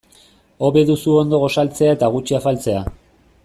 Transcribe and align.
Hobe 0.67 0.83
duzu 0.87 1.13
ondo 1.25 1.41
gosaltzea 1.45 1.93
eta 1.99 2.11
gutxi 2.17 2.39
afaltzea. 2.41 2.85